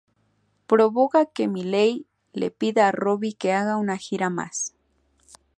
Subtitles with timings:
[0.65, 4.73] Provoca que Miley le pida a Robby que haga una gira más.